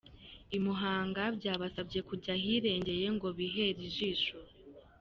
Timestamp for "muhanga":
0.65-1.21